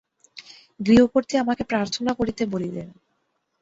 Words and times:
গৃহকর্ত্রী 0.79 1.35
আমাকে 1.37 1.63
প্রার্থনা 1.63 2.11
করিতে 2.13 2.43
বলিলেন। 2.45 2.87